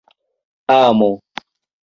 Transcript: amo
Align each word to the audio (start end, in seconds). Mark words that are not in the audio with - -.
amo 0.77 1.09